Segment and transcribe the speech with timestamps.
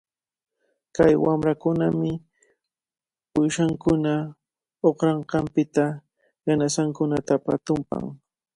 [0.95, 2.11] Kay wamrakunami
[3.39, 4.13] uyshankuna
[4.89, 5.85] uqranqanpita
[6.47, 7.33] yanasankunata
[7.65, 8.03] tumpan.